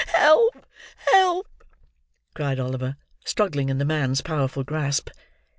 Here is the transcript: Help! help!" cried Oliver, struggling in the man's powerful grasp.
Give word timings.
Help! 0.15 0.65
help!" 1.11 1.47
cried 2.33 2.59
Oliver, 2.59 2.95
struggling 3.23 3.69
in 3.69 3.77
the 3.77 3.85
man's 3.85 4.21
powerful 4.21 4.63
grasp. 4.63 5.11